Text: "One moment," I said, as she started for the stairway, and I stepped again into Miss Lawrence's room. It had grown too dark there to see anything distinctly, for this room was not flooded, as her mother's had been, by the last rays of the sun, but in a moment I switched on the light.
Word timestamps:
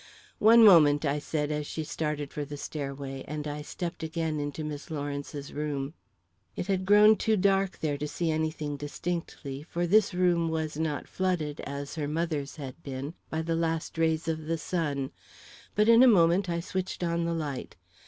"One 0.39 0.65
moment," 0.65 1.05
I 1.05 1.19
said, 1.19 1.51
as 1.51 1.67
she 1.67 1.83
started 1.83 2.33
for 2.33 2.43
the 2.43 2.57
stairway, 2.57 3.23
and 3.27 3.47
I 3.47 3.61
stepped 3.61 4.01
again 4.01 4.39
into 4.39 4.63
Miss 4.63 4.89
Lawrence's 4.89 5.53
room. 5.53 5.93
It 6.55 6.65
had 6.65 6.87
grown 6.87 7.15
too 7.17 7.37
dark 7.37 7.77
there 7.77 7.99
to 7.99 8.07
see 8.07 8.31
anything 8.31 8.77
distinctly, 8.77 9.61
for 9.61 9.85
this 9.85 10.11
room 10.11 10.49
was 10.49 10.75
not 10.75 11.07
flooded, 11.07 11.59
as 11.67 11.93
her 11.93 12.07
mother's 12.07 12.55
had 12.55 12.81
been, 12.81 13.13
by 13.29 13.43
the 13.43 13.55
last 13.55 13.95
rays 13.99 14.27
of 14.27 14.47
the 14.47 14.57
sun, 14.57 15.11
but 15.75 15.87
in 15.87 16.01
a 16.01 16.07
moment 16.07 16.49
I 16.49 16.61
switched 16.61 17.03
on 17.03 17.25
the 17.25 17.35
light. 17.35 17.75